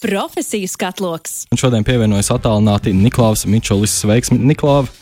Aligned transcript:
Profesiju 0.00 0.68
skatloks. 0.68 1.46
Un 1.50 1.60
šodien 1.60 1.84
pievienojas 1.84 2.28
attālināti 2.34 2.92
Niklaus 2.92 3.46
Mičolis. 3.48 3.94
Sveiks, 4.02 4.32
Niklaus! 4.34 4.92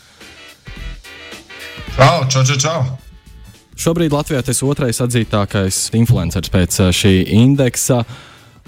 Čau, 1.95 2.27
čau, 2.29 2.43
čau! 2.43 2.59
čau. 2.59 2.79
Šobrīd 3.75 4.13
Latvijā 4.15 4.39
tas 4.39 4.61
otrais 4.63 5.01
atzītākais 5.03 5.77
influenceris 5.99 6.51
pēc 6.51 6.77
uh, 6.79 6.91
šī 6.95 7.25
indeksa. 7.35 8.05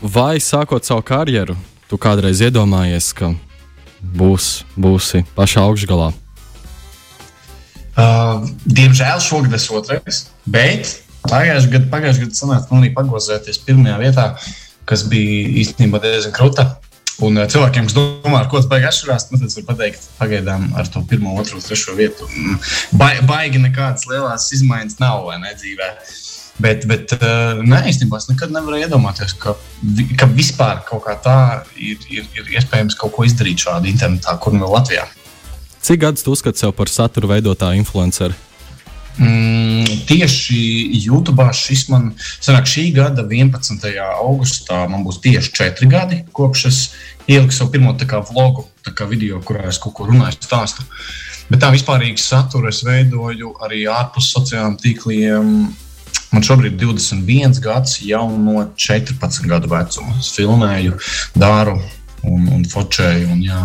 Vai 0.04 0.36
sākot 0.44 0.84
savu 0.84 1.06
karjeru, 1.08 1.56
tu 1.88 1.96
kādreiz 1.96 2.44
iedomājies, 2.44 3.14
ka 3.16 3.32
būs, 4.04 4.66
būsi 4.76 5.24
pašā 5.38 5.64
augšgalā? 5.64 6.12
Uh, 7.98 8.44
diemžēl 8.68 9.24
šogad 9.24 9.56
es 9.58 9.70
otrais, 9.74 10.20
bet 10.46 10.92
pagājušajā 11.24 11.72
gadā 11.72 11.90
pagājušā 11.96 12.26
gada 12.26 12.40
sanāca 12.44 12.70
man 12.74 12.84
arī 12.84 12.92
pagozēties 13.00 13.64
pirmajā 13.64 13.96
vietā, 14.04 14.28
kas 14.88 15.06
bija 15.10 15.48
īstenībā 15.64 16.02
diezgan 16.04 16.36
krūta. 16.36 16.68
Un 17.26 17.40
uh, 17.40 17.48
cilvēkiem, 17.50 17.88
kas 17.90 17.96
domā, 17.98 18.44
ar 18.44 18.50
ko 18.50 18.60
tas 18.60 18.70
beigas 18.70 18.94
atšķirās, 18.94 19.28
nu, 19.32 19.40
tad 19.42 19.56
var 19.58 19.66
pateikt, 19.72 20.06
pagaidām 20.20 20.68
ar 20.78 20.90
to 20.94 21.02
pirmo, 21.10 21.34
otro, 21.42 21.58
trešo 21.64 21.96
vietu. 21.98 22.30
Ba 22.94 23.10
baigi 23.26 23.62
nekādas 23.64 24.06
lielas 24.10 24.46
izmaiņas 24.54 25.00
nav 25.02 25.26
vai 25.26 25.40
ne 25.42 25.56
dzīvē. 25.58 25.92
Bet, 26.62 26.86
bet 26.90 27.14
uh, 27.18 27.60
nē, 27.62 27.84
īstenībā 27.90 28.18
es 28.22 28.30
nekad 28.32 28.54
nevarēju 28.54 28.88
iedomāties, 28.88 29.36
ka, 29.42 29.54
ka 30.18 30.30
vispār 30.30 30.82
kaut 30.86 31.04
kā 31.06 31.18
tā 31.22 31.38
ir, 31.76 32.02
ir, 32.10 32.26
ir 32.38 32.50
iespējams 32.58 32.98
kaut 32.98 33.14
ko 33.18 33.26
izdarīt 33.26 33.66
šādi 33.66 33.94
internetā, 33.94 34.38
kur 34.42 34.54
nu 34.54 34.66
vēl 34.66 34.78
Latvijā. 34.80 35.06
Cik 35.86 36.02
gadus 36.02 36.26
tu 36.26 36.34
uzskati 36.34 36.62
sev 36.62 36.74
par 36.78 36.90
satura 36.90 37.36
veidotāju 37.36 37.82
influenceru? 37.82 38.38
Mm, 39.18 39.86
tieši 40.06 40.60
YouTube 40.94 41.46
šis 41.58 41.88
man 41.90 42.12
sanāk 42.20 42.68
šī 42.70 42.92
gada 42.94 43.24
11. 43.26 43.88
augustā. 44.22 44.84
Man 44.90 45.06
būs 45.08 45.22
tieši 45.24 45.54
4 45.58 45.90
gadi, 45.90 46.20
kopš 46.38 46.66
es 46.70 46.82
ieliku 47.28 47.56
savu 47.56 47.74
pirmo 47.74 47.96
kā, 47.98 48.22
vlogu, 48.30 48.68
kā 48.86 49.08
video, 49.10 49.42
kurā 49.42 49.68
es 49.72 49.82
kaut 49.82 49.96
ko 49.98 50.06
runāju, 50.12 50.38
stāstu. 50.46 50.86
Bet 51.50 51.64
tā 51.64 51.72
vispārīgi 51.74 52.22
satura 52.22 52.70
es 52.70 52.84
veidoju 52.86 53.56
arī 53.64 53.86
ārpus 53.90 54.30
sociālajiem 54.36 54.78
tīkliem. 54.84 55.52
Man 56.28 56.44
šobrīd 56.44 56.76
ir 56.76 56.90
21 56.92 57.62
gads, 57.64 58.02
jau 58.04 58.26
no 58.38 58.68
14 58.76 59.48
gadu 59.48 59.72
vecuma. 59.72 60.18
Es 60.20 60.34
filmēju, 60.36 60.98
daru 61.40 61.78
un, 62.28 62.50
un 62.52 62.66
focēju. 62.68 63.32
Un, 63.32 63.44
jā, 63.48 63.64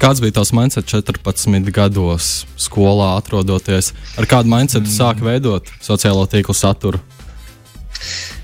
Kāds 0.00 0.20
bija 0.20 0.34
tavs 0.40 0.50
mindset 0.54 0.88
14 0.90 1.70
gados, 1.74 2.44
skolā 2.58 3.14
atrodoties? 3.20 3.92
Ar 4.18 4.26
kādu 4.28 4.50
mindsetu 4.50 4.88
mm. 4.88 4.94
sāki 4.96 5.26
veidot 5.26 5.70
sociālo 5.82 6.26
tīklu 6.30 6.56
saturu? 6.56 6.98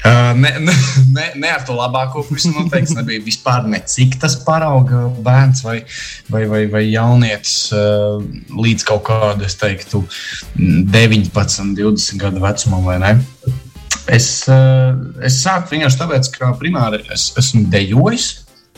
Uh, 0.00 0.30
ne, 0.38 0.54
ne, 0.62 0.72
ne, 1.12 1.24
ne 1.42 1.48
ar 1.52 1.64
to 1.68 1.74
labāko 1.76 2.22
pusi 2.24 2.48
noteikti 2.54 2.94
nebija 2.96 3.20
vispār 3.20 3.66
necik 3.68 4.14
tas 4.22 4.38
parauga 4.46 5.02
bērns 5.20 5.60
vai, 5.66 5.74
vai, 6.32 6.46
vai, 6.48 6.62
vai 6.72 6.84
jaunietis 6.86 7.56
uh, 7.76 8.22
līdz 8.56 8.86
kaut 8.88 9.02
kādam, 9.10 9.44
es 9.44 9.58
teiktu, 9.60 10.00
19, 10.56 11.74
20 11.76 12.22
gadu 12.22 12.40
vecumam 12.40 12.86
vai 12.88 12.96
ne. 13.02 13.12
Es, 14.08 14.30
uh, 14.48 14.94
es 15.26 15.42
sāku 15.42 15.74
vienkārši 15.74 16.00
tāpēc, 16.00 16.30
ka 16.38 16.54
primāri 16.62 17.02
es 17.12 17.28
esmu 17.42 17.66
dejojis 17.74 18.30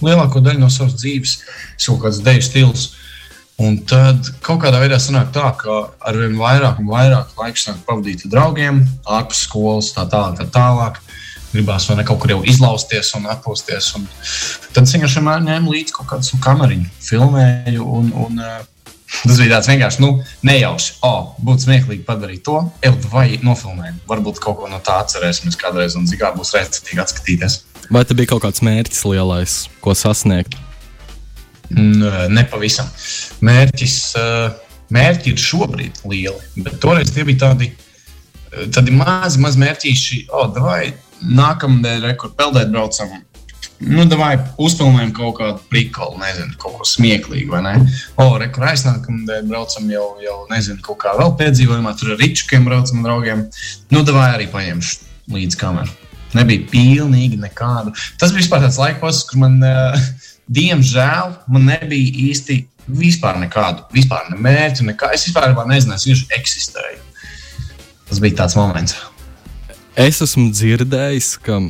lielāko 0.06 0.42
daļu 0.44 0.62
no 0.62 0.70
savas 0.72 0.98
dzīves, 1.00 1.38
kaut 1.86 2.02
kāds 2.04 2.20
deju 2.24 2.44
stils. 2.48 2.90
Un 3.62 3.76
tad 3.86 4.26
kaut 4.42 4.62
kādā 4.64 4.80
veidā 4.82 4.98
sanāk 5.02 5.30
tā, 5.34 5.50
ka 5.60 5.78
ar 6.00 6.18
vien 6.18 6.34
vairāk 6.40 6.80
un 6.82 6.88
vairāk 6.90 7.36
laika 7.38 7.60
sāk 7.60 7.82
pavadīt 7.86 8.24
ar 8.26 8.32
draugiem, 8.32 8.80
ārpus 9.18 9.44
skolas, 9.46 9.92
tā 9.94 10.06
tālāk. 10.10 10.40
Tā 10.40 10.48
tālāk. 10.56 10.98
Gribās 11.52 11.84
vai 11.84 11.98
ne 11.98 12.04
kaut 12.08 12.22
kur 12.22 12.32
jau 12.32 12.40
izlausties 12.48 13.12
un 13.18 13.28
atpūsties. 13.28 13.90
Un 13.98 14.06
tad 14.72 14.86
es 14.86 14.94
vienkārši 14.96 15.22
ņēmu 15.22 15.74
līdzi 15.74 15.94
kaut 15.98 16.08
kādu 16.14 16.40
kameriņu, 16.42 16.88
filmēju. 17.04 17.88
Un, 17.98 18.08
un, 18.24 18.40
uh, 18.40 18.62
tas 19.20 19.36
bija 19.36 19.58
tāds 19.58 19.68
vienkārši 19.68 20.02
nu, 20.02 20.14
nejauši. 20.48 20.96
Oh, 21.04 21.34
būtu 21.44 21.66
smieklīgi 21.66 22.06
padarīt 22.08 22.44
to, 22.48 22.62
vai 23.12 23.26
nofilmēt. 23.44 24.00
Varbūt 24.08 24.40
kaut 24.42 24.62
ko 24.62 24.72
no 24.72 24.80
tā 24.84 25.02
atcerēsimies 25.04 25.60
kādreiz, 25.60 25.98
un 25.98 26.08
zināmā 26.08 26.40
būs 26.40 26.54
rēcīgi 26.56 27.04
atskatīties. 27.04 27.60
Vai 27.92 28.06
te 28.08 28.14
bija 28.16 28.30
kaut 28.30 28.46
kāds 28.46 28.62
mērķis 28.64 29.02
lielais, 29.04 29.54
ko 29.84 29.92
sasniegt? 29.92 30.54
Nepavisam. 32.32 32.88
Mērķis, 33.44 33.96
mērķi 34.92 35.32
ir 35.34 35.40
šobrīd 35.40 36.00
lieli, 36.08 36.62
bet 36.64 36.78
toreiz 36.80 37.12
tie 37.12 37.26
bija 37.28 37.50
tādi, 37.50 37.68
tādi 38.72 38.94
mazi, 38.96 39.42
mazi 39.44 39.60
mērķīši. 39.60 40.22
O, 40.30 40.46
oh, 40.46 40.56
vai 40.64 40.94
nākamnedēļ 41.20 42.08
rekordu 42.08 42.38
peldēt 42.40 42.72
braucam. 42.72 43.12
Nu, 43.82 44.06
vai 44.16 44.36
uzfilmējam 44.62 45.12
kaut 45.16 45.36
kādu 45.40 45.60
prikolu, 45.68 46.16
nezinu, 46.22 46.56
kaut 46.62 46.78
ko 46.78 46.88
smieklīgu, 46.88 47.50
vai 47.52 47.60
ne? 47.66 47.74
O, 48.14 48.24
oh, 48.24 48.36
rekur 48.40 48.70
aiznākamā 48.70 49.26
dēļ 49.28 49.50
braucam 49.50 49.90
jau, 49.92 50.06
jau, 50.22 50.38
nezinu, 50.52 50.80
kaut 50.86 51.02
kā 51.04 51.12
vēl 51.18 51.34
piedzīvojumā, 51.42 51.92
tur 52.00 52.14
ar 52.14 52.24
ričukiem 52.24 52.64
braucam 52.68 53.04
draugiem. 53.04 53.44
Nu, 53.92 54.06
vai 54.16 54.30
arī 54.38 54.48
paņemšu 54.54 55.34
līdzi 55.36 55.60
kameru. 55.60 56.00
Nebija 56.36 56.66
pilnīgi 56.70 57.38
nekādu. 57.40 57.92
Tas 58.20 58.32
bija 58.32 58.60
tāds 58.62 58.78
laikos, 58.80 59.22
kur 59.28 59.42
man, 59.44 59.58
uh, 59.64 59.98
diemžēl, 60.48 61.34
man 61.52 61.68
nebija 61.68 62.28
īsti 62.28 62.62
vispār 62.88 63.38
nekādu, 63.42 63.84
vispār 63.94 64.30
ne 64.32 64.40
mērķu, 64.42 64.86
nekā. 64.90 65.12
Es 65.14 65.26
vispār 65.28 65.52
nezināju, 65.54 66.00
es 66.00 66.06
vienkārši 66.08 66.38
eksistēju. 66.38 67.02
Tas 68.08 68.20
bija 68.20 68.42
tāds 68.42 68.56
moments. 68.58 68.96
Es 69.96 70.22
esmu 70.24 70.48
dzirdējis, 70.52 71.34
ka 71.44 71.60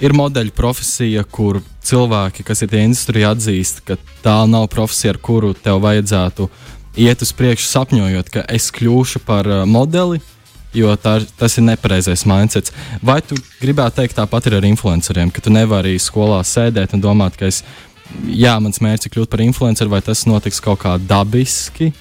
ir 0.00 0.14
modeļu 0.16 0.54
profesija, 0.56 1.24
kur 1.24 1.60
cilvēki, 1.84 2.44
kas 2.46 2.64
ir 2.64 2.74
industrijā, 2.80 3.34
atzīst, 3.34 3.82
ka 3.86 3.98
tā 4.24 4.38
nav 4.48 4.68
profesija, 4.72 5.14
ar 5.14 5.20
kuru 5.22 5.54
tev 5.56 5.82
vajadzētu 5.84 6.48
iet 6.98 7.22
uz 7.22 7.32
priekšu, 7.36 7.68
sapņojot, 7.68 8.32
ka 8.34 8.44
es 8.56 8.70
kļūšu 8.74 9.22
par 9.26 9.48
modeli 9.68 10.22
jo 10.74 10.94
tā, 11.00 11.18
tas 11.38 11.58
ir 11.58 11.66
nepareizais 11.68 12.24
mindsets. 12.28 12.74
Vai 13.02 13.20
tu 13.24 13.38
gribētu 13.60 14.02
teikt 14.02 14.18
tāpat 14.18 14.50
ar 14.50 14.66
influenceriem, 14.68 15.32
ka 15.32 15.44
tu 15.44 15.52
nevari 15.54 15.96
skolā 16.02 16.40
sēdēt 16.44 16.96
un 16.96 17.04
domāt, 17.04 17.38
ka 17.38 17.48
es, 17.48 17.62
jā, 18.26 18.56
mans 18.60 18.82
mērķis 18.84 19.08
ir 19.08 19.16
kļūt 19.16 19.32
par 19.32 19.44
influenceru, 19.44 19.94
vai 19.96 20.02
tas 20.04 20.26
notiks 20.28 20.60
kaut 20.64 20.82
kā 20.84 20.96
dabiski? 20.98 21.92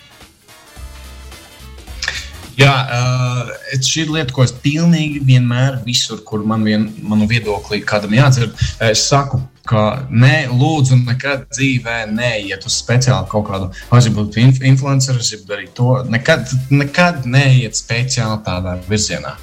Jā, 2.57 2.73
uh, 2.73 3.51
šī 3.85 4.07
ir 4.07 4.13
lieta, 4.15 4.33
ko 4.33 4.41
es 4.41 4.53
pilnīgi 4.63 5.19
vienmēr, 5.27 5.81
visur, 5.85 6.23
kur 6.25 6.41
man 6.47 6.63
vien, 6.65 6.87
manu 7.05 7.27
viedokli 7.29 7.83
kādam 7.85 8.15
jādzird, 8.17 8.55
es 8.81 9.03
saku, 9.05 9.43
ka 9.67 9.83
nē, 10.09 10.47
lūdzu, 10.49 10.97
nekad 11.05 11.45
dzīvē 11.51 11.99
neiet 12.09 12.65
uz 12.65 12.79
speciāli 12.79 13.29
kaut 13.29 13.45
kādu, 13.51 13.69
varbūt 13.91 14.39
inf 14.41 14.63
influenceru, 14.65 15.21
darīt 15.49 15.75
to. 15.77 15.99
Nekad, 16.09 16.49
nekad 16.73 17.27
neiet 17.29 17.77
speciāli 17.77 18.41
tādā 18.47 18.77
virzienā. 18.87 19.35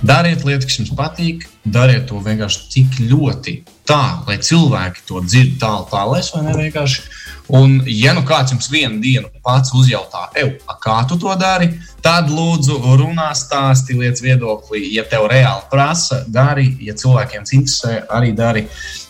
Dariet 0.00 0.46
lietas, 0.46 0.64
kas 0.68 0.78
jums 0.78 0.94
patīk, 0.96 1.42
dariet 1.68 2.06
to 2.08 2.22
vienkārši 2.24 2.68
tik 2.72 3.02
ļoti 3.10 3.58
tā, 3.88 4.22
lai 4.28 4.38
cilvēki 4.40 5.04
to 5.10 5.20
dzird 5.26 5.58
tālu, 5.60 5.84
tālēs, 5.90 6.30
vai 6.36 6.46
ne 6.46 6.54
vienkārši. 6.56 7.02
Un, 7.56 7.80
ja 7.90 8.12
nu 8.14 8.22
kāds 8.26 8.52
jums 8.54 8.68
vienu 8.70 9.00
dienu 9.02 9.30
pats 9.42 9.72
uzjautā, 9.74 10.28
kā 10.82 10.98
tu 11.10 11.16
to 11.18 11.32
dari, 11.40 11.72
tad 12.04 12.30
lūdzu 12.30 12.76
runā, 13.00 13.30
stāsti 13.34 13.96
lietas 13.98 14.22
viedoklī. 14.22 14.84
Ja 14.94 15.02
tev 15.08 15.26
reāli 15.30 15.66
prasa, 15.72 16.22
dari, 16.30 16.68
ja 16.84 16.94
cilvēkiem 16.94 17.48
interesē, 17.48 18.04
arī 18.10 18.30
dari. 18.36 18.66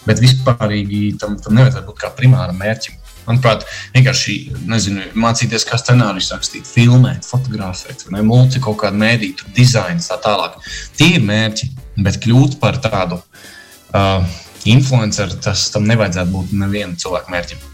Bet 0.06 0.22
vispārīgi 0.22 1.18
tam, 1.20 1.36
tam 1.36 1.58
nevajadzētu 1.58 1.86
būt 1.90 2.00
kā 2.00 2.12
primāram 2.16 2.56
mērķim. 2.60 2.96
Manuprāt, 3.26 3.66
vienkārši 3.94 4.36
nezinu, 4.66 5.04
mācīties, 5.20 5.66
kā 5.68 5.76
scenārijus 5.78 6.32
rakstīt, 6.32 6.66
filmēt, 6.66 7.28
fotografēt, 7.28 8.06
vai 8.10 8.24
multi 8.26 8.62
kaut 8.64 8.80
kādu 8.80 8.98
mēdīju, 9.02 9.50
dizainu, 9.54 10.00
tā 10.02 10.16
tālāk. 10.24 10.56
Tie 10.96 11.12
ir 11.18 11.26
mērķi, 11.28 11.68
bet 12.00 12.18
kļūt 12.24 12.56
par 12.62 12.80
tādu 12.82 13.20
uh, 13.20 14.24
influenceru, 14.64 15.36
tas 15.44 15.68
tam 15.74 15.86
nevajadzētu 15.90 16.32
būt 16.32 16.56
nevienam 16.56 16.96
cilvēkam 17.00 17.36
mērķim. 17.36 17.68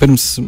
Pirms 0.00 0.38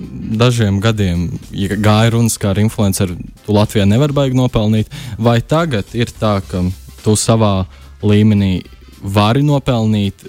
dažiem 0.40 0.78
gadiem 0.80 1.26
ja 1.52 1.76
gāja 1.76 2.14
runas, 2.14 2.38
kā 2.40 2.54
ar 2.54 2.60
influenceru 2.62 3.18
tu 3.44 3.52
Latvijā 3.52 3.84
nevar 3.88 4.14
baigi 4.16 4.38
nopelnīt. 4.38 4.88
Vai 5.20 5.40
tagad 5.44 5.92
ir 5.92 6.08
tā, 6.08 6.38
ka 6.48 6.64
tu 7.04 7.16
savā 7.20 7.66
līmenī 8.00 8.62
vari 9.02 9.42
nopelnīt 9.44 10.24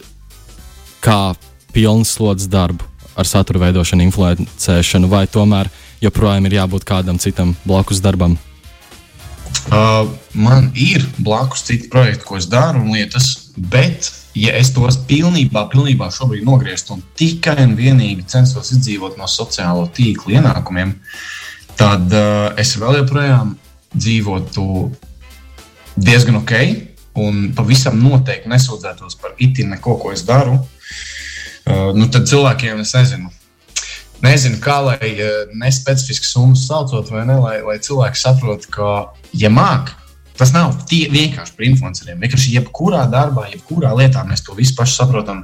kā 1.04 1.36
pilns 1.74 2.16
slodzes 2.18 2.50
darbu 2.52 2.86
ar 3.16 3.30
satura 3.30 3.62
veidošanu, 3.68 4.08
influencēšanu, 4.08 5.10
vai 5.10 5.25
tomēr 5.30 5.70
joprojām 6.04 6.50
ir 6.50 6.58
jābūt 6.60 6.88
kādam 6.88 7.20
citam 7.22 7.54
blakus 7.66 8.02
darbam? 8.04 8.38
Uh, 9.70 10.10
man 10.34 10.72
ir 10.75 11.06
blakus 11.24 11.64
citi 11.68 11.88
projekti, 11.92 12.25
ko 12.28 12.40
es 12.40 12.50
daru 12.52 12.81
un 12.81 12.96
lietas, 12.98 13.54
bet, 13.56 14.10
ja 14.38 14.53
es 14.57 14.71
tos 14.74 14.97
pilnībā, 15.07 15.68
pilnībā 15.71 16.09
šobrīd 16.13 16.45
nogrieztu 16.47 16.97
un 16.97 17.03
tikai 17.18 17.57
un 17.68 17.75
vienīgi 17.77 18.25
censtos 18.30 18.74
izdzīvot 18.75 19.18
no 19.19 19.30
sociālo 19.30 19.85
tīklu 19.94 20.38
ienākumiem, 20.38 20.95
tad 21.77 22.09
uh, 22.13 22.50
es 22.59 22.74
vēl 22.80 23.01
joprojām 23.01 23.56
dzīvotu 23.94 24.65
diezgan 25.95 26.41
ok 26.41 26.53
un 27.21 27.51
pavisam 27.53 28.00
noteikti 28.01 28.50
nesūdzētos 28.50 29.19
par 29.21 29.38
itin 29.38 29.74
neko, 29.75 30.00
ko 30.01 30.13
es 30.13 30.25
daru. 30.25 30.57
Uh, 31.63 31.94
nu, 31.95 32.09
tad 32.12 32.25
cilvēkiem 32.29 32.81
es 32.81 32.94
nezinu. 32.97 33.29
Nezinu, 34.24 34.57
kā 34.63 34.79
lai 34.81 35.12
uh, 35.19 35.44
nespecifiski 35.59 36.25
summas 36.25 36.65
saucot, 36.65 37.12
vai 37.13 37.27
ne, 37.29 37.38
lai, 37.44 37.57
lai 37.65 37.77
cilvēki 37.83 38.19
saprotu, 38.19 38.71
ka, 38.74 38.94
ja 39.38 39.51
mākslinieks, 39.53 40.02
tas 40.38 40.53
nav 40.53 40.74
tie, 40.89 41.06
vienkārši 41.13 41.56
par 41.57 41.68
influenceriem. 41.68 42.21
Vienkārši 42.24 42.56
jebkurā 42.57 43.03
darbā, 43.12 43.47
jebkurā 43.51 43.94
lietā 43.97 44.24
mēs 44.27 44.45
to 44.45 44.56
visu 44.57 44.75
pašu 44.77 44.97
saprotam. 45.01 45.44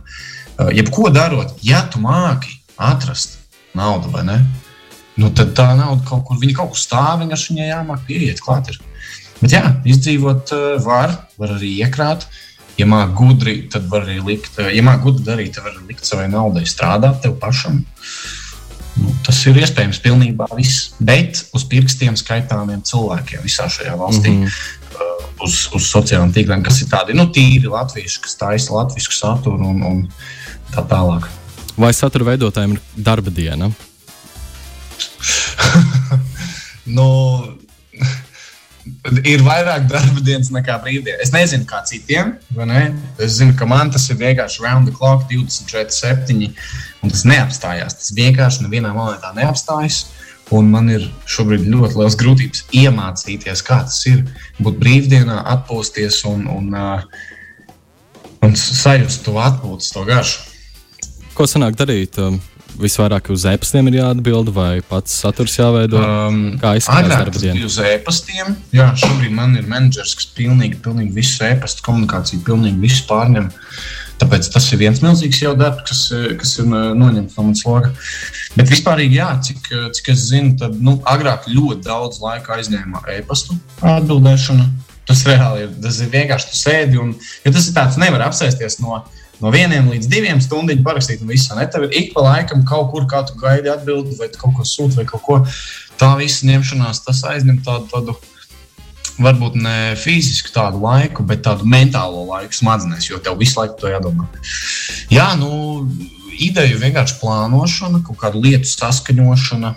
Uh, 0.60 0.72
jebko 0.76 1.10
darot, 1.14 1.56
ja 1.64 1.84
tu 1.92 2.02
māki 2.04 2.58
atrast 2.80 3.38
naudu 3.78 4.12
vai 4.12 4.26
ne, 4.28 4.38
nu, 5.20 5.30
tad 5.36 5.54
tā 5.58 5.72
nauda 5.78 6.04
kaut 6.08 6.26
kur, 6.28 6.40
kaut 6.56 6.74
kur 6.74 6.80
stāv, 6.80 7.22
vienkārši 7.22 7.54
viņai 7.54 7.70
jāmāk 7.70 8.06
pieiet 8.08 8.44
klāt. 8.44 8.72
Ir. 8.74 8.80
Bet 9.40 9.56
jā, 9.56 9.64
izdzīvot 9.88 10.54
uh, 10.56 10.68
var, 10.84 11.16
var 11.40 11.56
arī 11.58 11.76
iekrāt. 11.84 12.28
Ja 12.80 12.88
māki 12.88 13.16
gudri, 13.20 13.56
tad 13.72 13.90
var 13.92 14.06
arī 14.08 14.20
likt, 14.24 14.54
uh, 14.60 14.72
ja 14.72 14.84
māki 14.86 15.06
gudri 15.08 15.28
darīt, 15.28 15.56
tad 15.56 15.68
var 15.68 15.76
arī 15.76 15.94
likt 15.94 16.08
savai 16.08 16.28
naudai 16.32 16.66
strādāt 16.68 17.22
tev 17.24 17.38
pašam. 17.42 17.84
Nu, 19.00 19.14
tas 19.24 19.38
ir 19.48 19.60
iespējams 19.62 20.02
pilnībā 20.04 20.50
viss. 20.58 20.90
Bet 21.00 21.44
uz 21.56 21.64
pirkstiem 21.70 22.18
skaitāmiem 22.20 22.82
cilvēkiem 22.88 23.44
visā 23.46 23.70
šajā 23.72 23.96
valstī, 24.00 24.34
mm 24.34 24.44
-hmm. 24.44 24.79
Uz, 25.46 25.68
uz 25.76 25.90
sociālajiem 25.90 26.34
tīkliem, 26.36 26.64
kas 26.66 26.82
ir 26.84 26.90
tādi 26.92 27.16
nu, 27.18 27.28
tīri 27.34 27.70
latvieši, 27.72 28.22
kas 28.26 28.40
taisa 28.40 28.76
latviešu 28.76 29.16
saturu 29.16 29.72
un, 29.74 29.84
un 29.86 30.02
tā 30.74 30.84
tālāk. 30.90 31.30
Vai 31.80 31.94
satura 31.96 32.32
veidotājiem 32.34 32.76
ir 32.76 33.04
darba 33.10 33.32
diena? 33.32 33.70
nu, 36.98 37.08
ir 39.24 39.44
vairāk 39.46 39.88
darba 39.90 40.24
dienas 40.24 40.52
nekā 40.54 40.78
brīvdienas. 40.84 41.24
Es 41.28 41.34
nezinu, 41.34 41.68
kā 41.70 41.82
citiem. 41.88 42.36
Es 43.22 43.38
zinu, 43.40 43.56
ka 43.58 43.68
man 43.70 43.92
tas 43.94 44.10
ir 44.12 44.20
vienkārši 44.20 44.64
round 44.66 44.90
the 44.90 44.96
clock, 44.96 45.28
24, 45.32 45.94
7. 45.96 46.50
Un 47.04 47.14
tas 47.14 47.26
neapstājās. 47.28 47.96
Tas 48.00 48.16
vienkārši 48.18 48.66
nevienā 48.66 48.92
momentā 48.96 49.32
neapstājas. 49.38 50.08
Un 50.56 50.70
man 50.74 50.90
ir 50.90 51.04
šobrīd 51.30 51.68
ļoti 51.70 52.00
liels 52.00 52.16
grūtības 52.18 52.64
iemācīties, 52.74 53.62
kā 53.66 53.84
tas 53.86 54.00
ir 54.10 54.24
būt 54.58 54.80
brīvdienā, 54.82 55.44
atpūsties 55.54 56.24
un, 56.30 56.48
un, 56.50 56.72
uh, 56.74 57.04
un 58.46 58.56
sajust 58.58 59.28
to 59.28 59.38
atpūtas, 59.38 59.92
to 59.94 60.06
garšu. 60.10 60.48
Ko 61.38 61.46
sanāk 61.48 61.78
darīt? 61.80 62.18
Um, 62.20 62.40
visvairāk 62.80 63.30
uz 63.34 63.46
e-pastiem 63.50 63.90
ir 63.92 64.00
jāatbild, 64.00 64.52
vai 64.56 64.80
pats 64.86 65.20
saturs 65.24 65.58
jāveido? 65.60 66.00
Um, 66.00 66.40
kā 66.62 66.76
izskatās 66.80 67.14
darba 67.14 67.42
diena? 67.42 67.66
Uz 67.68 67.78
e-pastiem. 67.84 68.56
Jā, 68.76 68.90
šobrīd 69.00 69.34
man 69.36 69.56
ir 69.60 69.68
menedžers, 69.70 70.16
kas 70.20 70.30
pilnīgi, 70.38 70.80
pilnīgi 70.84 71.14
visu 71.16 71.46
e-pastu 71.48 71.86
komunikāciju 71.86 72.44
pilnīgi 72.48 72.82
visu 72.84 73.06
pārņem. 73.10 73.50
Tāpēc 74.20 74.50
tas 74.54 74.68
ir 74.74 74.82
viens 74.82 75.00
milzīgs 75.04 75.42
jau 75.44 75.54
darbs, 75.58 75.86
kas, 75.88 76.02
kas 76.42 76.58
ir 76.60 76.68
uh, 76.68 76.90
noņemts 76.98 77.38
no 77.38 77.46
manas 77.48 77.64
loga. 77.68 77.94
Bet 78.58 78.72
vispār, 78.72 79.04
jā, 79.08 79.30
cik, 79.46 79.72
cik 79.96 80.12
es 80.14 80.26
zinu, 80.32 80.56
tad 80.60 80.76
nu, 80.84 80.98
agrāk 81.08 81.48
ļoti 81.48 81.86
daudz 81.88 82.20
laika 82.24 82.58
aizņēma 82.58 83.06
e-pastu 83.16 83.56
atbildēšana. 83.80 84.68
Tas 85.10 85.24
reāli 85.26 85.64
ir. 85.66 85.72
Tas 85.82 85.98
ir 86.04 86.12
vienkārši 86.14 86.52
tu 86.52 86.60
sēdi 86.60 87.00
un 87.02 87.16
ja 87.46 87.54
tas 87.56 87.66
ir 87.66 87.74
tāds, 87.78 87.98
nevar 88.02 88.28
apsēsties 88.28 88.78
no 88.84 89.00
no 89.40 89.52
vieniem 89.54 89.88
līdz 89.92 90.10
diviem 90.12 90.42
stundām 90.44 90.84
parakstīt, 90.86 91.24
un 91.24 91.32
viss. 91.32 91.52
Ne? 91.56 91.68
Tev 91.72 91.88
ir 91.88 91.96
ik 92.02 92.12
pa 92.16 92.26
laikam 92.26 92.66
kaut 92.68 92.92
kur, 92.94 93.08
kā 93.10 93.24
tu 93.28 93.38
gaidi 93.40 93.72
atbildi, 93.72 94.18
vai 94.20 94.30
kaut 94.36 94.58
ko 94.58 94.68
sūti, 94.68 95.00
vai 95.00 95.08
kaut 95.10 95.24
ko 95.26 95.40
tā 96.00 96.12
visa 96.20 96.48
ņemšanās, 96.48 97.04
tas 97.06 97.24
aizņem 97.32 97.62
tādu, 97.66 97.88
tādu 97.94 98.18
varbūt 99.20 99.58
ne 99.60 99.76
fizisku 100.00 100.52
tādu 100.56 100.82
laiku, 100.84 101.26
bet 101.28 101.44
tādu 101.48 101.68
mentālo 101.70 102.26
laiku 102.30 102.58
smadzenēs, 102.60 103.10
jo 103.10 103.20
tev 103.24 103.38
visu 103.40 103.60
laiku 103.60 103.78
to 103.82 103.92
jādomā. 103.92 104.28
Jā, 105.12 105.32
nu, 105.40 105.86
ideju 106.40 106.80
vienkārši 106.82 107.20
plānošana, 107.22 108.04
kaut 108.08 108.20
kāda 108.22 108.40
lietu 108.40 108.70
saskaņošana, 108.72 109.76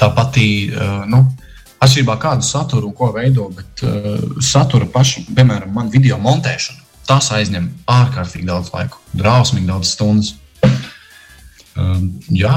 tāpat 0.00 0.40
uh, 0.40 1.04
nu, 1.10 1.24
atšķirībā 1.82 2.18
kādu 2.22 2.46
saturu 2.46 2.90
un 2.90 2.96
ko 2.96 3.12
veido, 3.16 3.50
bet 3.56 3.84
uh, 3.86 4.16
satura 4.44 4.88
paša, 4.90 5.26
piemēram, 5.36 5.72
man 5.76 5.92
video 5.92 6.20
montēšana 6.22 6.86
tas 7.06 7.30
aizņem 7.34 7.68
ārkārtīgi 7.90 8.48
daudz 8.48 8.72
laika, 8.74 8.98
drausmīgi 9.16 9.70
daudz 9.70 9.92
stundas. 9.94 10.34
Um, 11.76 12.08
jā, 12.32 12.56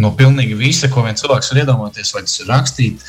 no 0.00 0.12
pilnīgi 0.16 0.56
visa, 0.58 0.88
ko 0.92 1.04
viens 1.06 1.20
cilvēks 1.22 1.52
var 1.52 1.60
iedomāties, 1.62 2.12
vai 2.14 2.22
tas 2.26 2.38
ir 2.40 2.48
rakstīt, 2.50 3.04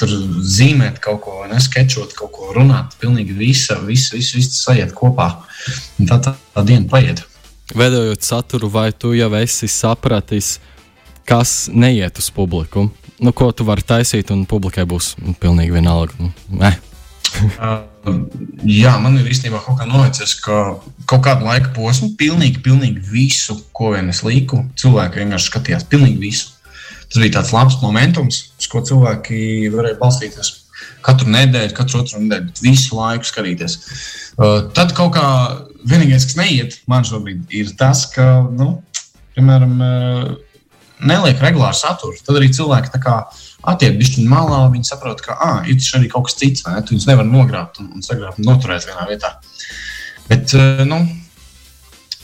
tur 0.00 0.14
zīmēt 0.56 1.00
kaut 1.04 1.22
ko, 1.26 1.36
neskečot 1.50 2.16
kaut 2.18 2.32
ko, 2.34 2.50
runāt. 2.56 2.96
Pilnīgi 3.02 3.36
visa, 3.38 3.78
visa, 3.84 4.16
visa, 4.16 4.38
visa 4.38 4.56
sajiet 4.56 4.94
kopā. 4.96 5.30
Un 6.00 6.10
tā, 6.10 6.20
tā, 6.24 6.34
tā 6.54 6.66
diena 6.66 6.88
paiet. 6.90 7.24
Veidojot 7.74 8.24
saturu, 8.26 8.68
vai 8.68 8.90
tu 8.92 9.14
jau 9.16 9.30
esi 9.38 9.68
sapratis, 9.72 10.58
kas 11.28 11.70
neiet 11.72 12.18
uz 12.20 12.28
publiku? 12.34 12.88
Nu, 13.22 13.32
ko 13.32 13.52
tu 13.54 13.64
vari 13.64 13.84
taisīt, 13.86 14.32
un 14.34 14.44
publikai 14.50 14.84
būs 14.88 15.14
pilnīgi 15.40 15.72
vienalga. 15.72 16.18
Nu, 16.20 16.32
ne. 16.60 16.74
Uh, 17.34 17.80
jā, 18.68 18.92
man 19.02 19.16
ir 19.18 19.28
īstenībā 19.30 19.58
kaut 19.64 19.80
kā 19.80 19.86
nolicies, 19.88 20.36
ka 20.44 20.58
kaut 21.10 21.24
kādu 21.26 21.48
laika 21.48 21.72
posmu 21.74 22.12
pilnīgi, 22.20 22.62
pilnīgi 22.64 23.02
visu, 23.10 23.56
ko 23.74 23.94
vien 23.94 24.10
es 24.12 24.22
līku, 24.26 24.60
cilvēki 24.80 25.22
vienkārši 25.22 25.50
skatījās 25.50 25.88
pilnīgi 25.90 26.20
visu. 26.22 26.52
Tas 27.08 27.20
bija 27.22 27.36
tāds 27.38 27.52
labs 27.54 27.80
momentums, 27.82 28.40
uz 28.60 28.68
ko 28.70 28.82
cilvēki 28.86 29.70
varēja 29.74 29.98
balstīties. 30.00 30.52
Katru 31.04 31.30
nedēļu, 31.32 31.74
katru 31.76 32.00
otru 32.02 32.22
nedēļu, 32.22 32.48
bet 32.50 32.62
visu 32.64 32.98
laiku 32.98 33.28
skatīties. 33.28 33.76
Uh, 34.34 34.56
tad 34.76 34.94
kaut 34.96 35.14
kā 35.16 35.26
vienīgais, 35.86 36.26
kas 36.30 36.38
neiet 36.40 36.78
man 36.90 37.06
šobrīd, 37.06 37.44
ir 37.54 37.74
tas, 37.78 38.06
ka, 38.14 38.44
nu, 38.50 38.76
piemēram, 39.36 39.74
uh, 39.82 40.62
neliek 41.04 41.42
regulāru 41.42 41.76
saturu. 41.78 42.18
Tad 42.24 42.38
arī 42.38 42.50
cilvēki 42.54 42.94
tā 42.94 43.02
kā 43.02 43.18
attiek 43.70 43.96
bišķiņu 44.00 44.30
malā, 44.30 44.60
viņi 44.72 44.88
saprot, 44.88 45.22
ka 45.24 45.36
ah, 45.40 45.60
ir 45.68 45.80
arī 45.98 46.10
kaut 46.12 46.28
kas 46.28 46.38
cits, 46.40 46.66
ne? 46.68 46.82
Viņus 46.90 47.08
nevar 47.10 47.28
nogrābt 47.28 47.80
un, 47.82 47.90
un 47.96 48.04
sagrābt 48.04 48.40
un 48.40 48.48
noturēt 48.50 48.88
vienā 48.88 49.08
vietā. 49.10 49.34
Bet, 50.28 50.54
eh, 50.56 50.84
nu, 50.88 51.00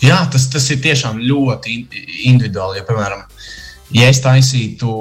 jā, 0.04 0.20
tas, 0.32 0.48
tas 0.52 0.69
ir 0.72 0.81
tiešām 0.84 1.20
ļoti 1.25 1.76
individuāli. 2.31 2.81
Ja, 2.81 2.87
piemēram, 2.88 3.25
ja 3.96 4.08
es 4.12 4.22
taisītu 4.25 4.92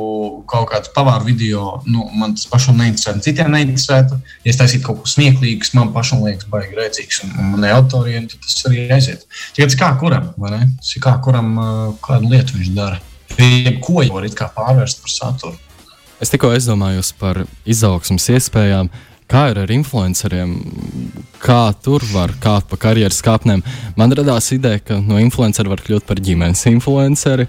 kaut 0.49 0.69
kādu 0.73 0.91
pavāru 0.95 1.29
video, 1.29 1.65
nu, 1.87 2.07
man 2.19 2.35
tas 2.37 2.47
pašam 2.51 2.79
neinteresētu, 2.81 3.23
citiem 3.27 3.53
neinteresētu. 3.55 4.19
Ja 4.43 4.53
es 4.53 4.59
taisītu 4.59 4.87
kaut 4.89 5.03
ko 5.03 5.13
smieklīgu, 5.13 5.71
man 5.77 5.93
pašam 5.95 6.25
liekas 6.25 6.49
baigi 6.51 6.75
rēcīgs 6.79 7.23
un, 7.25 7.37
un 7.37 7.53
manai 7.55 7.71
autoriem, 7.77 8.27
tad 8.31 8.43
tas 8.47 8.59
arī 8.71 8.89
aiziet. 8.95 9.27
Tikai 9.55 9.71
tas 9.71 9.79
kā 9.79 9.93
kuram, 10.01 10.33
vai 10.41 10.55
ne? 10.57 10.65
Tas 10.81 10.95
ir 10.95 11.05
kā 11.05 11.15
kuram 11.23 11.55
eh, 11.55 11.79
kādu 12.05 12.35
lietu 12.35 12.59
viņš 12.59 12.75
dara. 12.75 12.99
Jebko 13.39 14.01
jau 14.03 14.17
var 14.17 14.25
pārvērst 14.55 15.03
par 15.05 15.11
saturu. 15.13 15.68
Es 16.19 16.27
tikko 16.33 16.49
aizdomājos 16.51 17.13
par 17.15 17.45
izaugsmas 17.69 18.25
iespējām. 18.33 18.89
Kā 19.29 19.45
ir 19.53 19.59
ar 19.61 19.71
influenceriem? 19.71 20.55
Kā 21.39 21.69
tur 21.85 22.03
var 22.11 22.33
kāpt 22.43 22.67
pa 22.71 22.79
karjeras 22.81 23.21
kāpnēm? 23.23 23.61
Man 23.95 24.11
radās 24.17 24.49
ideja, 24.51 24.81
ka 24.83 24.97
no 24.99 25.19
influencera 25.21 25.71
var 25.71 25.83
kļūt 25.85 26.03
par 26.09 26.19
ģimenes 26.19 26.65
influenceri. 26.73 27.47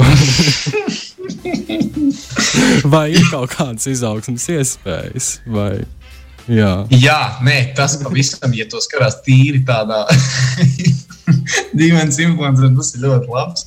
vai 2.94 3.06
ir 3.16 3.26
kaut 3.32 3.50
kādas 3.56 3.88
izaugsmas 3.90 4.46
iespējas? 4.54 5.32
Vai? 5.50 5.82
Jā. 6.50 6.86
Jā, 6.94 7.18
nē, 7.42 7.58
tas 7.74 7.98
pavisam, 8.04 8.54
ja 8.54 8.68
to 8.70 8.78
skatās 8.84 9.18
tīri 9.26 9.64
tādā 9.66 10.04
ģimenes 11.80 12.22
influencerā, 12.22 12.70
tas 12.78 12.94
ir 12.94 13.06
ļoti 13.08 13.34
labs 13.34 13.66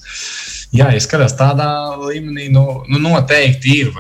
jā, 0.73 0.89
ja 0.93 1.03
skatās 1.03 1.35
tādā 1.39 1.67
līmenī, 2.01 2.49
nu, 2.53 2.83
nu 2.89 3.01
noteikti 3.03 3.79
ir? 3.83 3.93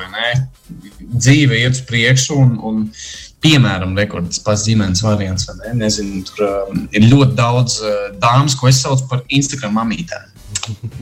Dzīve 1.13 1.59
iet 1.61 1.77
uz 1.77 1.83
priekšu, 1.87 2.37
un, 2.39 2.53
un 2.65 2.83
piemēram, 3.43 3.95
rekords 3.99 4.41
pats 4.43 4.65
ģimenes 4.67 5.03
variants, 5.05 5.49
ne? 5.59 5.73
Nezinu, 5.83 6.23
tur 6.29 6.45
um, 6.47 6.85
ir 6.95 7.09
ļoti 7.11 7.35
daudz 7.37 7.79
uh, 7.83 8.05
dāmas, 8.21 8.55
ko 8.57 8.69
es 8.71 8.79
saucu 8.83 9.09
par 9.11 9.25
Instagram 9.29 9.75
mamītēm. 9.81 10.29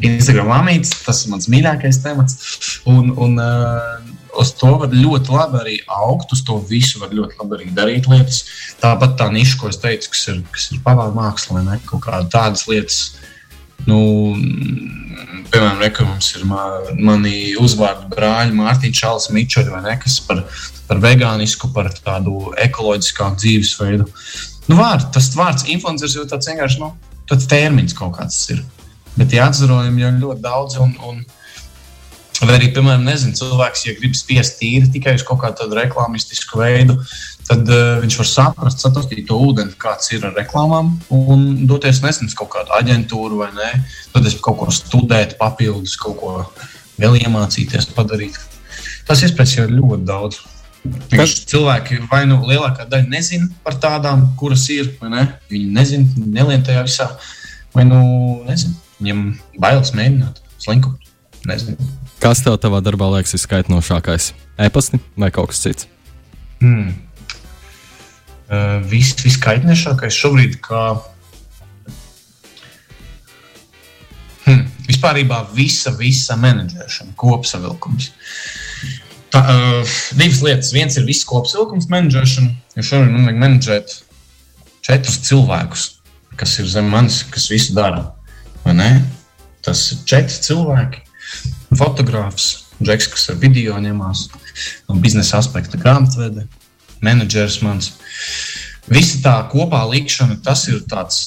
Instagram 0.01 0.50
mamītes, 0.50 0.96
tas 1.06 1.22
ir 1.24 1.36
mans 1.36 1.48
mīļākais 1.51 2.01
temats. 2.01 2.58
Un, 2.90 3.12
un, 3.13 3.38
uh, 3.38 4.18
uz 4.42 4.54
to 4.58 4.72
var 4.82 4.94
ļoti 4.96 5.34
labi 5.34 5.60
arī 5.62 5.78
augt, 5.92 6.34
uz 6.36 6.44
to 6.48 6.58
visu 6.70 7.01
var 7.01 7.13
ļoti 7.16 7.38
labi 7.42 7.58
arī 7.60 7.70
darīt 7.78 8.10
lietas. 8.12 8.44
Tāpat 8.82 9.18
tā 9.20 9.30
niša, 9.34 9.58
ko 9.62 9.72
es 9.72 9.80
teicu, 9.82 10.12
kas 10.13 10.28
ir, 10.32 10.42
kas 10.54 10.70
ir 10.72 10.82
pavāra 10.86 11.13
māksla, 11.16 11.63
ne 11.68 11.78
kaut 11.90 12.06
kādas 12.08 12.32
tādas 12.34 12.66
lietas. 12.72 13.01
Nu, 13.90 13.98
piemēram, 15.51 15.81
re, 15.81 15.91
mums 16.08 16.31
ir 16.38 16.46
mani 16.48 17.36
uzvārdu 17.60 18.10
brāļi, 18.13 18.55
Mārtiņš, 18.58 19.01
Čāls, 19.01 19.29
Mičoļi, 19.36 19.74
vai 19.74 19.81
ne, 19.86 19.96
kas 20.01 20.20
par, 20.27 20.43
par 20.88 21.01
vegānisku, 21.03 21.72
par 21.75 21.91
tādu 21.98 22.53
ekoloģiskāku 22.62 23.39
dzīvesveidu. 23.41 24.08
Nu, 24.70 24.77
vārd, 24.79 25.10
tas 25.15 25.31
vārds 25.36 25.67
influenceris 25.72 26.15
jau 26.17 26.27
tāds 26.29 26.50
vienkārši, 26.51 26.81
nu, 26.84 26.93
tāds 27.29 27.50
termins 27.51 27.96
kaut 27.98 28.15
kāds 28.20 28.39
ir. 28.53 28.63
Bet 29.17 29.34
tie 29.34 29.41
atzarojumi 29.43 30.05
jau 30.05 30.12
ļoti 30.17 30.43
daudz, 30.46 30.77
un, 30.84 30.96
un 31.08 31.24
Vai 32.41 32.55
arī, 32.57 32.71
piemēram, 32.74 33.03
nezinu, 33.05 33.36
cilvēks, 33.38 33.83
ja 33.86 33.93
grib 34.00 34.15
spiest 34.17 34.55
tīri 34.57 34.88
tikai 34.89 35.13
uz 35.13 35.24
kaut 35.25 35.43
kādu 35.43 35.67
reklāmistisku 35.77 36.57
veidu, 36.57 36.95
tad 37.45 37.67
uh, 37.69 38.00
viņš 38.01 38.15
var 38.17 38.29
saprast, 38.29 38.81
satāstīt 38.81 39.27
to 39.29 39.38
ūdeni, 39.38 39.75
kāds 39.81 40.10
ir 40.15 40.25
ar 40.25 40.33
reklāmām, 40.39 40.95
un 41.13 41.43
doties, 41.69 42.00
uz 42.01 42.38
kaut 42.38 42.50
kādu 42.55 42.74
aģentūru 42.79 43.43
vai 43.43 43.51
nē, 43.53 43.69
doties 44.15 44.39
kaut 44.41 44.57
ko 44.57 44.74
studēt, 44.74 45.36
papildus, 45.38 45.93
kaut 46.01 46.17
ko 46.17 46.31
vēl 46.98 47.19
iemācīties, 47.21 47.91
padarīt. 47.93 48.39
Tas 49.05 49.21
iespējas 49.21 49.60
jau 49.60 49.67
ir 49.67 49.77
ļoti 49.77 50.07
daudz. 50.10 50.41
Kas? 51.12 51.36
Cilvēki 51.45 52.00
vai 52.10 52.24
nu 52.25 52.39
lielākā 52.48 52.88
daļa 52.89 53.05
nezina 53.12 53.51
par 53.62 53.77
tādām, 53.83 54.31
kuras 54.39 54.65
ir, 54.74 54.95
vai 55.01 55.12
ne? 55.13 55.27
Viņi 55.51 55.69
nezina, 55.77 56.25
nelien 56.25 56.65
tajā 56.65 56.81
visā, 56.88 57.12
vai 57.75 57.86
nu 57.86 58.01
nezinu, 58.48 58.74
viņiem 58.98 59.24
bailes 59.62 59.93
mēģināt 59.98 60.41
slinkot. 60.57 61.11
Nezinu. 61.50 61.77
Kas 62.21 62.43
tev 62.45 62.60
savā 62.62 62.81
darbā 62.86 63.07
liekas 63.15 63.33
viskaitinošākais? 63.33 64.31
E-pasti 64.62 65.00
vai 65.17 65.31
kaut 65.33 65.50
kas 65.51 65.63
cits? 65.63 65.88
Hmm. 66.62 66.93
Uh, 68.51 68.77
Viss 68.91 69.17
viskaitinošākais 69.24 70.13
šobrīd, 70.13 70.60
kā 70.62 70.83
hmm. 74.45 74.67
vispār 74.86 75.24
visa, 75.55 75.95
visa 75.98 76.38
menedžēšana, 76.38 77.15
kopsavilkums. 77.17 78.12
Tā, 79.31 79.41
uh, 79.41 80.00
divas 80.19 80.41
lietas. 80.45 80.74
Viens 80.75 81.00
ir 81.00 81.07
viss 81.07 81.25
kopsavilkums, 81.25 81.89
menedžēšana. 81.89 82.53
Jo 82.77 82.86
šobrīd 82.86 83.15
man 83.15 83.29
vajag 83.29 83.45
menedžēt 83.48 83.95
četrus 84.86 85.21
cilvēkus, 85.25 85.88
kas 86.38 86.60
ir 86.62 86.69
zem 86.69 86.91
manis, 86.91 87.24
kas 87.33 87.50
visu 87.50 87.74
dara. 87.77 88.12
Tas 89.62 89.88
ir 89.93 90.03
četri 90.10 90.38
cilvēki 90.43 91.07
fotogrāfs, 91.77 92.50
Džeks, 92.81 93.07
kas 93.13 93.27
ar 93.29 93.38
video 93.41 93.77
ņemās, 93.77 94.25
biznesa 95.03 95.38
aspekta 95.38 95.77
grāmatvede, 95.77 96.47
menedžers 97.05 97.59
mans. 97.61 97.91
Visa 98.89 99.19
tā 99.21 99.35
kopā 99.51 99.83
likšana, 99.91 100.39
tas 100.43 100.65
ir 100.71 100.81
tāds 100.89 101.19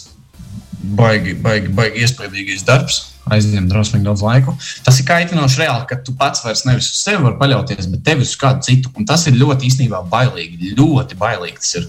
baigi, 0.99 1.37
baigi, 1.39 1.71
baigi 1.75 2.05
iespaidīgais 2.05 2.65
darbs. 2.67 3.03
Aizņem 3.33 3.71
druskuļi 3.71 4.05
daudz 4.05 4.21
laika. 4.21 4.53
Tas 4.85 4.99
ir 5.01 5.07
kaitinoši 5.09 5.63
reāli, 5.63 5.87
ka 5.89 5.97
tu 6.05 6.13
pats 6.19 6.43
vairs 6.45 6.67
nevis 6.69 6.91
uz 6.91 6.99
sevi 7.07 7.23
vari 7.25 7.39
paļauties, 7.41 7.87
bet 7.95 8.03
tevi 8.05 8.27
uz 8.27 8.35
kādu 8.37 8.67
citu. 8.67 8.91
Un 9.01 9.07
tas 9.09 9.25
ir 9.31 9.39
ļoti 9.41 9.71
īstenībā 9.71 10.03
bailīgi. 10.13 10.75
Ļoti 10.77 11.17
bailīgi 11.23 11.63
tas 11.63 11.71
ir. 11.81 11.87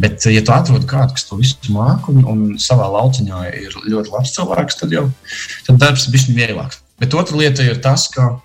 Bet, 0.00 0.24
ja 0.32 0.40
tu 0.44 0.54
atrod 0.54 0.86
kādu, 0.88 1.18
kas 1.18 1.28
to 1.28 1.36
visu 1.40 1.74
māca 1.74 2.08
un, 2.12 2.24
un 2.28 2.40
savā 2.60 2.88
lauciņā 2.92 3.44
ir 3.60 3.76
ļoti 3.84 4.14
labs 4.14 4.32
cilvēks, 4.38 4.80
tad 4.80 4.96
jau 4.96 5.04
tad 5.68 5.80
darbs 5.84 6.08
ir 6.08 6.16
bijis 6.16 6.30
vieglāks. 6.32 6.81
Bet 7.02 7.14
otra 7.18 7.34
lieta 7.34 7.64
ir 7.66 7.80
tas, 7.82 8.06
ka 8.14 8.36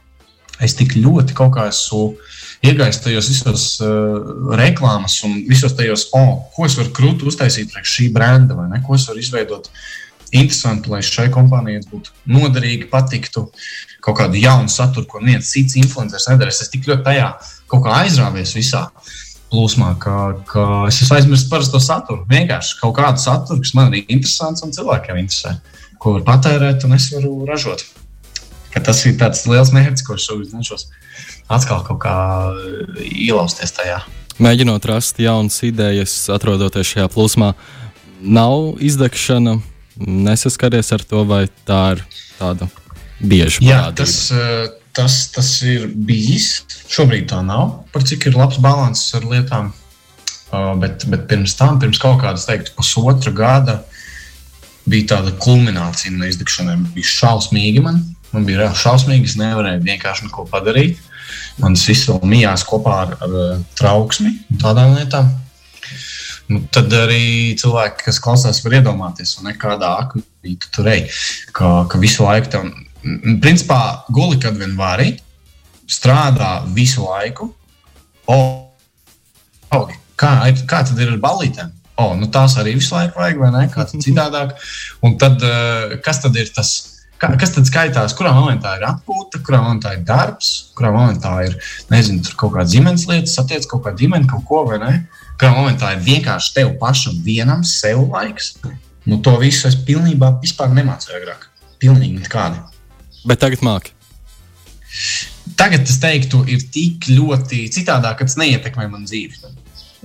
es 0.65 0.73
tik 0.73 0.95
ļoti 0.97 1.35
kaut 1.37 1.53
kā 1.53 1.67
esmu 1.69 2.15
iegājis 2.65 3.03
tajos 3.03 3.27
visos 3.29 3.65
uh, 3.85 4.15
reklāmas 4.57 5.19
un 5.27 5.35
visos 5.45 5.75
tajos, 5.77 6.07
oh, 6.17 6.39
ko 6.55 6.65
es 6.65 6.73
varu 6.79 6.89
krūti 6.97 7.27
uztaisīt 7.29 7.69
priekš 7.69 7.93
šī 7.99 8.07
brenda, 8.15 8.57
vai 8.57 8.65
ne? 8.71 8.79
Ko 8.81 8.97
es 8.97 9.05
varu 9.05 9.21
izveidot 9.21 9.69
interesantu, 10.33 10.89
lai 10.95 11.03
šai 11.05 11.27
kompānijai 11.35 11.83
būtu 11.91 12.15
noderīgi, 12.33 12.89
patiktu 12.89 13.45
kaut 14.03 14.17
kādu 14.23 14.41
jaunu 14.41 14.73
saturu, 14.73 15.05
ko 15.11 15.21
viens 15.21 15.53
cits 15.53 15.77
influenceris 15.77 16.27
nedarīs. 16.31 16.63
Es 16.65 16.73
tik 16.73 16.89
ļoti 16.89 17.05
tajā 17.05 17.29
kaut 17.69 17.85
kā 17.85 17.93
aizrāvies 18.01 18.55
visā 18.57 18.87
plūsmā, 19.51 19.93
ka, 20.01 20.17
ka 20.49 20.65
es 20.89 20.97
esmu 21.03 21.19
aizmirsis 21.19 21.45
par 21.53 21.61
to 21.61 21.83
saturu. 21.83 22.25
Vienkārši 22.33 22.81
kaut 22.81 22.97
kādu 22.97 23.21
saturu, 23.21 23.61
kas 23.61 23.77
man 23.77 23.93
ir 23.93 24.09
interesants 24.09 24.65
un 24.65 24.73
cilvēkiem 24.75 25.21
interesē, 25.21 25.59
ko 26.01 26.17
var 26.17 26.27
patērēt 26.33 26.89
un 26.89 26.97
es 26.97 27.11
varu 27.13 27.37
ražot 27.45 27.85
tas 28.85 29.03
ir 29.07 29.17
tāds 29.19 29.45
liels 29.49 29.73
mērķis, 29.75 30.05
ko 30.05 30.17
šobrīd 30.21 30.53
cenšos 30.55 30.89
atkal 31.51 31.83
kaut 31.87 32.01
kā 32.03 32.15
uh, 32.51 33.01
ielausties 33.03 33.73
tajā. 33.75 34.01
Mēģinot 34.43 34.85
rast 34.85 35.17
jaunas 35.21 35.57
idejas, 35.65 36.13
atrodoties 36.33 36.91
šajā 36.91 37.07
plūsmā, 37.13 37.53
nav 38.21 38.77
izdegšana, 38.83 39.57
nesaskaries 39.97 40.91
ar 40.93 41.05
to, 41.07 41.23
vai 41.25 41.47
tā 41.65 41.81
ir 41.95 42.03
tāda 42.37 42.67
bieža 43.17 43.63
parādība. 43.63 43.95
Tas, 43.97 44.17
uh, 44.35 44.67
tas, 44.97 45.17
tas 45.33 45.51
ir 45.65 45.87
bijis. 45.89 46.61
Šobrīd 46.91 47.29
tā 47.31 47.41
nav. 47.45 47.81
Par 47.93 48.05
cik 48.07 48.29
ir 48.29 48.37
labs 48.37 48.59
līdzsvars 48.61 49.17
ar 49.17 49.29
lietām. 49.31 49.71
Uh, 50.47 50.73
bet, 50.79 51.03
bet 51.11 51.25
pirms 51.27 51.57
tam, 51.59 51.79
pirms 51.81 51.99
kaut 51.99 52.21
kādas, 52.21 52.45
teiktu, 52.47 52.71
pusotra 52.77 53.33
gada, 53.35 53.81
bija 54.87 55.15
tāda 55.15 55.33
kulminācija 55.43 56.13
no 56.13 56.29
izdegšanai. 56.29 56.77
Bija 56.95 57.15
šausmīgi 57.17 57.83
man. 57.83 57.99
Man 58.33 58.47
bija 58.47 58.71
šausmīgi, 58.75 59.29
es 59.29 59.37
nevarēju 59.39 59.83
vienkārši 59.85 60.27
neko 60.27 60.47
padarīt. 60.51 60.99
Man 61.61 61.75
tas 61.77 61.85
viss 61.89 62.07
vēl 62.09 62.23
mijās 62.27 62.63
kopā 62.67 62.95
ar, 63.05 63.13
ar 63.23 63.35
uh, 63.35 63.59
trauksmi 63.79 64.31
un 64.51 64.61
tādām 64.61 64.95
lietām. 64.97 65.31
Nu, 66.47 66.61
tad 66.71 66.93
arī 66.95 67.55
cilvēki, 67.59 68.05
kas 68.05 68.21
klausās, 68.23 68.61
var 68.63 68.77
iedomāties, 68.77 69.33
un 69.41 69.49
kādā 69.59 69.89
akmenī 70.03 70.55
tu 70.63 70.69
tur 70.77 70.87
ej. 70.93 71.07
Ka, 71.55 71.71
ka 71.91 71.99
visu 71.99 72.23
laiku 72.23 72.51
tam, 72.53 72.69
principā, 73.43 73.79
guli, 74.15 74.39
kad 74.39 74.55
vien 74.59 74.77
vari, 74.79 75.17
strādā 75.91 76.61
visu 76.75 77.03
laiku. 77.03 77.49
O, 78.31 78.37
o, 79.75 79.81
kā, 80.19 80.31
kā 80.67 80.83
tad 80.87 81.03
ir 81.03 81.11
ar 81.15 81.19
balītēm? 81.23 81.73
O, 81.99 82.11
nu 82.15 82.29
tās 82.31 82.55
arī 82.61 82.77
visu 82.77 82.95
laiku 82.95 83.19
vajag, 83.19 83.41
vai 83.41 83.51
ne? 83.55 83.65
Kā 83.73 83.87
citādāk. 83.89 84.55
Un 85.03 85.17
tad, 85.19 85.43
uh, 85.43 85.97
kas 86.05 86.21
tad 86.23 86.37
ir 86.39 86.53
tas? 86.55 86.96
Kā, 87.17 87.31
kas 87.41 87.53
tad 87.55 87.65
skaitās? 87.65 88.13
Kurā 88.17 88.29
momentā 88.35 88.75
ir 88.77 88.85
atpūta, 88.85 89.39
kurā 89.45 89.63
momentā 89.63 89.95
ir 89.95 90.03
darbs, 90.05 90.69
kurā 90.77 90.91
momentā 90.93 91.33
ir 91.47 91.55
nezinu, 91.89 92.21
kaut 92.37 92.53
kāda 92.53 92.69
ģimenes 92.69 93.07
lieta, 93.09 93.31
satiec 93.31 93.65
kaut 93.71 93.87
kādu 93.87 94.03
ģimeni, 94.03 94.29
kaut 94.29 94.45
ko 94.45 94.61
vai 94.69 94.77
ne? 94.83 94.93
Kurā 95.41 95.55
momentā 95.55 95.95
ir 95.95 96.03
vienkārši 96.05 96.53
tev 96.59 96.75
pašam 96.81 97.17
vienam 97.25 97.63
sev 97.65 98.03
laiks. 98.13 98.53
Nu, 99.07 99.17
to 99.23 99.33
visu 99.41 99.69
es 99.69 99.77
pilnībā 99.87 100.35
nemācīju 100.77 101.17
agrāk. 101.17 101.47
Pilnīgi 101.81 102.21
nekādi. 102.21 102.61
Bet 103.25 103.41
tagad 103.41 103.65
māki. 103.65 103.93
Tagad 105.57 105.89
es 105.89 105.97
teiktu, 106.01 106.43
ir 106.45 106.61
tik 106.73 107.09
ļoti 107.09 107.65
citādāk, 107.73 108.19
ka 108.19 108.29
tas 108.29 108.37
neietekmē 108.37 108.89
manu 108.91 109.09
dzīvi 109.09 109.41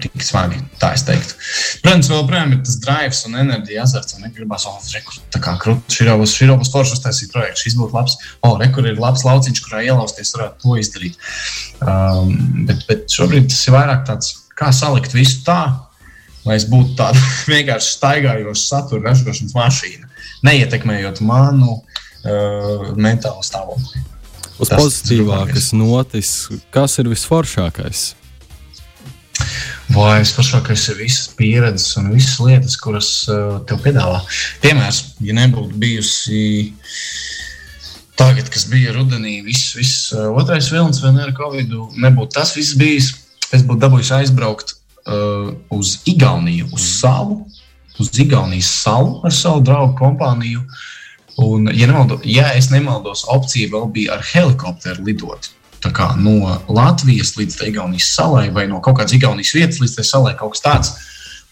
tik 0.03 0.25
smagi. 0.25 0.59
Tā 0.81 0.93
es 0.97 1.05
teiktu. 1.07 1.37
Protams, 1.85 2.11
joprojām 2.13 2.55
ir 2.55 2.61
tas 2.67 2.79
drives 2.83 3.23
un 3.29 3.39
enerģija 3.43 3.85
azarts. 3.87 4.17
Un 4.19 4.29
gribās, 4.35 4.67
oh, 4.71 4.79
rekur, 4.95 5.21
tā 5.35 5.41
kā 5.43 5.55
krūtis, 5.63 5.99
šī 5.99 6.17
būs, 6.21 6.35
šī 6.39 6.51
būs 6.51 6.73
forša 6.75 6.99
uztaisīt 6.99 7.33
projektu. 7.35 7.65
Šis 7.65 7.79
būtu 7.79 7.97
labs, 7.97 8.19
oh, 8.47 8.57
rekur 8.61 8.89
ir 8.91 9.01
labs 9.03 9.25
lauciņš, 9.27 9.63
kurā 9.67 9.83
ielausties, 9.87 10.35
varētu 10.37 10.63
to 10.65 10.79
izdarīt. 10.81 11.19
Um, 11.81 12.37
bet, 12.69 12.85
bet 12.91 13.07
šobrīd 13.13 13.51
tas 13.53 13.65
ir 13.67 13.77
vairāk 13.77 14.07
tāds, 14.09 14.33
kā 14.59 14.71
salikt 14.75 15.17
visu 15.17 15.43
tā, 15.47 15.61
lai 16.47 16.59
es 16.59 16.67
būtu 16.71 16.97
tāda 16.99 17.21
vienkārši 17.53 17.97
staigājoša 17.97 18.63
satura 18.63 19.11
ražošanas 19.11 19.57
mašīna, 19.59 20.09
neietekmējot 20.47 21.23
manu 21.27 21.79
uh, 21.79 22.91
mentālo 22.97 23.45
stāvokli. 23.47 24.09
Uz 24.63 24.71
pozitīvākas 24.71 25.73
notis, 25.75 26.33
kas 26.75 26.99
ir 27.03 27.09
visforšākais? 27.11 28.13
Vai 29.93 30.23
es 30.23 30.31
pašā, 30.33 30.63
ka 30.65 30.73
ir 30.73 30.97
visas 30.97 31.27
pieredzes 31.37 31.99
un 32.01 32.13
visas 32.15 32.39
lietas, 32.41 32.79
kuras 32.81 33.09
uh, 33.29 33.59
tev 33.69 33.83
piedāvā. 33.85 34.23
Piemērs, 34.63 35.01
ja 35.21 35.35
nebūtu 35.37 35.77
bijusi 35.83 36.39
tagad, 38.17 38.49
kas 38.53 38.65
bija 38.71 38.95
rudenī, 38.97 39.43
viss, 39.45 39.75
viss 39.77 40.09
uh, 40.17 40.31
otrais 40.39 40.71
vilnis 40.73 41.03
vai 41.03 41.13
ne 41.13 41.27
ar 41.27 41.35
Covid, 41.37 41.77
nebūtu 42.07 42.39
tas 42.39 42.55
viss 42.57 42.79
bijis. 42.81 43.11
Es 43.53 43.67
būtu 43.69 43.83
dabūjis 43.85 44.15
aizbraukt 44.23 44.77
uh, 44.79 45.53
uz 45.77 45.99
Igauniju, 46.09 46.71
uz 46.73 46.89
salu, 46.97 47.43
uz 48.01 48.13
Igaunijas 48.23 48.73
salu 48.87 49.19
ar 49.29 49.37
savu 49.37 49.61
draugu 49.67 49.99
kompāniju. 50.01 50.65
Un, 51.43 51.69
ja, 51.69 51.89
nemaldo, 51.91 52.23
ja 52.25 52.55
es 52.57 52.73
nemaldos, 52.73 53.27
opcija 53.29 53.69
vēl 53.75 53.91
bija 53.93 54.17
ar 54.17 54.25
helikopteru 54.33 55.05
lidot 55.05 55.53
kā, 55.91 56.13
no 56.15 56.55
Latvijas 56.71 57.35
līdz 57.39 57.59
Igaunijas 57.67 58.13
salai, 58.15 58.51
vai 58.55 58.69
no 58.71 58.79
kaut 58.85 59.01
kādas 59.01 59.17
Igaunijas 59.17 59.55
vietas 59.57 59.81
līdz 59.83 59.97
tai 59.99 60.05
salai, 60.07 60.37
kaut 60.39 60.55
kas 60.55 60.63
tāds. 60.63 60.93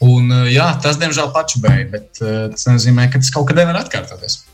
Un, 0.00 0.30
jā, 0.48 0.68
tas, 0.80 0.96
diemžēl, 1.00 1.32
pačubēja, 1.34 1.88
bet 1.90 2.22
eh, 2.22 2.46
tas 2.54 2.68
nozīmē, 2.70 3.10
ka 3.10 3.20
tas 3.20 3.32
kaut 3.34 3.50
kad 3.50 3.58
nevar 3.58 3.82
atkārtoties. 3.82 4.44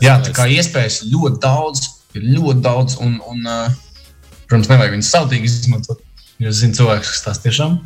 Jā, 0.00 0.16
tā 0.24 0.32
kā 0.32 0.48
iespējas 0.50 1.02
ļoti 1.10 1.42
daudz, 1.42 1.84
ir 2.16 2.26
ļoti 2.38 2.62
daudz, 2.64 2.96
un, 3.02 3.18
un 3.28 3.44
protams, 4.48 4.70
nevajag 4.70 4.94
viņus 4.96 5.12
sautīgi 5.14 5.50
izmantot. 5.50 6.02
Jo 6.38 6.52
es 6.52 6.60
zinu, 6.62 6.76
cilvēks, 6.78 7.08
kas 7.10 7.24
tās 7.24 7.40
tiešām 7.42 7.80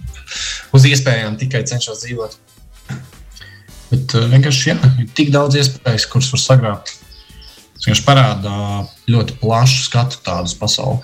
uz 0.76 0.85
iespējām 0.88 1.38
tikai 1.40 1.62
cenšas 1.68 2.02
dzīvot. 2.04 2.37
Bet 3.92 4.12
vienkārši 4.32 4.68
jā, 4.71 4.76
ir 5.00 5.09
tik 5.16 5.32
daudz 5.32 5.56
iespējas, 5.61 6.06
kuras 6.12 6.28
var 6.35 6.42
sagrābt. 6.42 6.92
Tas 7.82 8.02
parāda 8.06 8.52
ļoti 9.10 9.36
plašu 9.40 9.86
skatu 9.88 10.20
tādu 10.22 10.54
pasauli. 10.60 11.02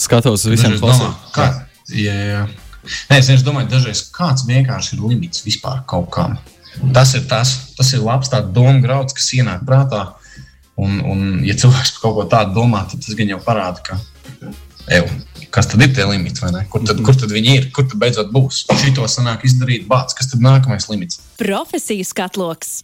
Skatos 0.00 0.46
uz 0.46 0.52
visiem 0.54 0.78
pasaulēm. 0.80 1.60
Jā. 1.92 2.46
Nē, 3.10 3.18
es 3.20 3.44
domāju, 3.44 3.68
dažreiz 3.74 4.06
kāds 4.14 4.46
vienkārši 4.48 4.96
ir 4.96 5.04
limits 5.04 5.44
vispār 5.44 5.82
kaut 5.90 6.08
kam. 6.14 6.38
Tas 6.94 7.12
ir 7.18 7.26
tas, 7.28 7.52
tas 7.76 7.92
ir 7.92 8.00
labs 8.04 8.30
tāds 8.32 8.54
domu 8.56 8.80
grauds, 8.80 9.12
kas 9.16 9.28
ienāk 9.36 9.66
prātā. 9.68 10.06
Un, 10.80 11.00
un, 11.04 11.24
ja 11.44 11.56
cilvēks 11.60 11.96
par 11.96 12.04
kaut 12.06 12.16
ko 12.16 12.24
tādu 12.30 12.56
domā, 12.56 12.86
tad 12.88 13.02
tas 13.04 13.16
gan 13.18 13.28
jau 13.28 13.40
parāda, 13.44 13.82
ka, 13.84 13.98
ev, 14.96 15.10
kas 15.52 15.68
tad 15.68 15.82
ir 15.84 15.92
tie 15.92 16.06
limiti, 16.08 16.40
kur 16.72 16.86
tad, 16.86 17.02
kur 17.04 17.18
tad 17.20 17.34
viņi 17.34 17.56
ir, 17.58 17.66
kur 17.74 17.84
tad 17.90 18.00
beidzot 18.00 18.30
būs. 18.32 18.62
Šito 18.80 19.04
sanāk 19.10 19.44
izdarīt 19.44 19.84
bāts, 19.90 20.16
kas 20.16 20.32
tad 20.32 20.40
nākamais 20.44 20.88
limits? 20.88 21.20
Profesijas 21.42 22.14
katloks. 22.16 22.80